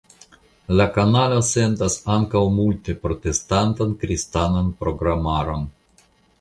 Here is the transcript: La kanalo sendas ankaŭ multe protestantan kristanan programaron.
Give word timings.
La 0.79 0.85
kanalo 0.95 1.37
sendas 1.49 1.97
ankaŭ 2.15 2.41
multe 2.61 2.97
protestantan 3.05 3.95
kristanan 4.03 4.75
programaron. 4.83 5.73